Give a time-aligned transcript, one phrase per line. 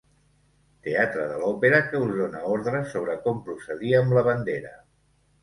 [0.85, 4.75] Teatre de l'òpera que us dóna ordres sobre com procedir amb la bandera.